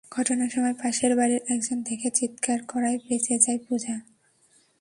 ঘটনার 0.11 0.49
সময় 0.49 0.73
পাশের 0.73 1.11
বাড়ির 1.15 1.41
একজন 1.49 1.77
দেখে 1.81 2.09
চিৎকার 2.11 2.59
করায় 2.67 2.97
বেঁচে 3.09 3.35
যায় 3.39 3.59
পূজা। 3.69 3.95